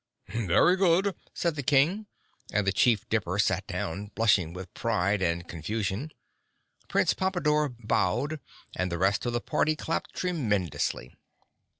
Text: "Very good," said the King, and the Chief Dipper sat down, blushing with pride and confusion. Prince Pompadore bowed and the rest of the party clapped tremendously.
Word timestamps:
"Very 0.29 0.77
good," 0.77 1.13
said 1.31 1.53
the 1.55 1.61
King, 1.61 2.07
and 2.51 2.65
the 2.65 2.71
Chief 2.71 3.07
Dipper 3.07 3.37
sat 3.37 3.67
down, 3.67 4.07
blushing 4.15 4.51
with 4.51 4.73
pride 4.73 5.21
and 5.21 5.47
confusion. 5.47 6.09
Prince 6.87 7.13
Pompadore 7.13 7.75
bowed 7.77 8.39
and 8.75 8.91
the 8.91 8.97
rest 8.97 9.27
of 9.27 9.33
the 9.33 9.39
party 9.41 9.75
clapped 9.75 10.15
tremendously. 10.15 11.13